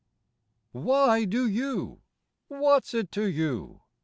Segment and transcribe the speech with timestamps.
[0.71, 2.01] Why do you?
[2.47, 3.81] What's it to you?